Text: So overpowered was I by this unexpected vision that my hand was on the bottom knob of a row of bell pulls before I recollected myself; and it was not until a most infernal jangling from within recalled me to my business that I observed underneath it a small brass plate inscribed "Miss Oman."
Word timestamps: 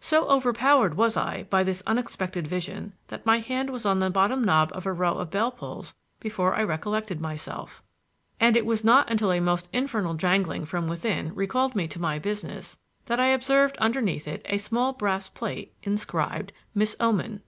So 0.00 0.28
overpowered 0.28 0.98
was 0.98 1.16
I 1.16 1.44
by 1.44 1.62
this 1.62 1.82
unexpected 1.86 2.46
vision 2.46 2.92
that 3.08 3.24
my 3.24 3.38
hand 3.38 3.70
was 3.70 3.86
on 3.86 3.98
the 3.98 4.10
bottom 4.10 4.44
knob 4.44 4.70
of 4.74 4.84
a 4.84 4.92
row 4.92 5.14
of 5.14 5.30
bell 5.30 5.50
pulls 5.50 5.94
before 6.20 6.54
I 6.54 6.64
recollected 6.64 7.18
myself; 7.18 7.82
and 8.38 8.58
it 8.58 8.66
was 8.66 8.84
not 8.84 9.10
until 9.10 9.32
a 9.32 9.40
most 9.40 9.70
infernal 9.72 10.12
jangling 10.16 10.66
from 10.66 10.86
within 10.86 11.34
recalled 11.34 11.74
me 11.74 11.88
to 11.88 11.98
my 11.98 12.18
business 12.18 12.76
that 13.06 13.18
I 13.20 13.28
observed 13.28 13.78
underneath 13.78 14.28
it 14.28 14.44
a 14.50 14.58
small 14.58 14.92
brass 14.92 15.30
plate 15.30 15.72
inscribed 15.82 16.52
"Miss 16.74 16.94
Oman." 17.00 17.38